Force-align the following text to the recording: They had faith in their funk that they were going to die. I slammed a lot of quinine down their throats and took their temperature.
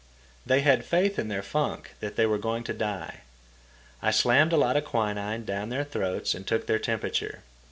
They 0.47 0.61
had 0.61 0.83
faith 0.83 1.19
in 1.19 1.27
their 1.27 1.43
funk 1.43 1.91
that 1.99 2.15
they 2.15 2.25
were 2.25 2.39
going 2.39 2.63
to 2.63 2.73
die. 2.73 3.19
I 4.01 4.09
slammed 4.09 4.51
a 4.51 4.57
lot 4.57 4.75
of 4.75 4.83
quinine 4.83 5.45
down 5.45 5.69
their 5.69 5.83
throats 5.83 6.33
and 6.33 6.47
took 6.47 6.65
their 6.65 6.79
temperature. 6.79 7.43